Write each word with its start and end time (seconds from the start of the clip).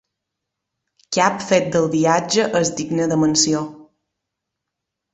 Cap 1.17 1.37
fet 1.51 1.69
del 1.77 1.87
viatge 1.97 2.49
és 2.63 2.75
digne 2.83 3.09
de 3.15 3.23
menció. 3.27 3.65